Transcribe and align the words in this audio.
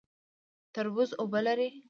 تربوز 0.73 1.09
اوبه 1.21 1.39
لري 1.45 1.69